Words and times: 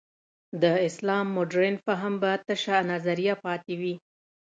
د 0.61 0.63
اسلام 0.87 1.25
مډرن 1.35 1.75
فهم 1.85 2.13
به 2.21 2.31
تشه 2.47 2.77
نظریه 2.91 3.35
پاتې 3.45 3.73
وي. 3.81 3.95